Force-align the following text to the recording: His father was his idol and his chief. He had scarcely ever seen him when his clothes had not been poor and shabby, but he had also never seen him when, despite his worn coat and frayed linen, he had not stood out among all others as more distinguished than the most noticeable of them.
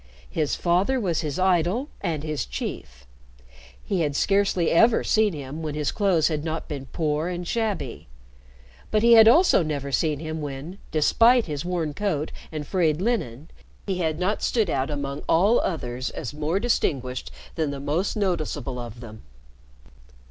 His 0.31 0.55
father 0.55 0.99
was 0.99 1.21
his 1.21 1.37
idol 1.37 1.87
and 2.01 2.23
his 2.23 2.47
chief. 2.47 3.05
He 3.85 3.99
had 4.01 4.15
scarcely 4.15 4.71
ever 4.71 5.03
seen 5.03 5.33
him 5.33 5.61
when 5.61 5.75
his 5.75 5.91
clothes 5.91 6.27
had 6.27 6.43
not 6.43 6.67
been 6.67 6.87
poor 6.87 7.27
and 7.27 7.47
shabby, 7.47 8.07
but 8.89 9.03
he 9.03 9.13
had 9.13 9.27
also 9.27 9.61
never 9.61 9.91
seen 9.91 10.17
him 10.17 10.41
when, 10.41 10.79
despite 10.89 11.45
his 11.45 11.63
worn 11.63 11.93
coat 11.93 12.31
and 12.51 12.65
frayed 12.65 12.99
linen, 12.99 13.51
he 13.85 13.99
had 13.99 14.17
not 14.17 14.41
stood 14.41 14.71
out 14.71 14.89
among 14.89 15.21
all 15.29 15.59
others 15.59 16.09
as 16.09 16.33
more 16.33 16.59
distinguished 16.59 17.29
than 17.53 17.69
the 17.69 17.79
most 17.79 18.17
noticeable 18.17 18.79
of 18.79 19.01
them. 19.01 19.21